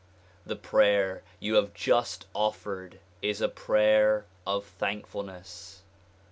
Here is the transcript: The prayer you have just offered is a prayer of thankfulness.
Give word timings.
The 0.47 0.55
prayer 0.55 1.21
you 1.39 1.53
have 1.57 1.75
just 1.75 2.25
offered 2.33 2.97
is 3.21 3.39
a 3.39 3.47
prayer 3.47 4.25
of 4.47 4.65
thankfulness. 4.65 5.83